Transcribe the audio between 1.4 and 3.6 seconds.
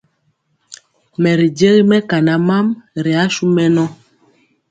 jegi mɛkana mam ri asu